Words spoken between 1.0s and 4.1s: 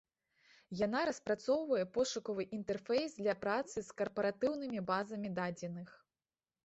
распрацоўвае пошукавы інтэрфейс для працы з